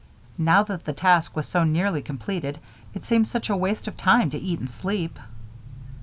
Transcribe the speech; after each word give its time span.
Now 0.39 0.63
that 0.63 0.85
the 0.85 0.93
task 0.93 1.35
was 1.35 1.47
so 1.47 1.63
nearly 1.63 2.01
completed 2.01 2.57
it 2.95 3.05
seemed 3.05 3.27
such 3.27 3.51
a 3.51 3.55
waste 3.55 3.87
of 3.87 3.97
time 3.97 4.31
to 4.31 4.37
eat 4.39 4.59
and 4.59 4.67
sleep. 4.71 5.19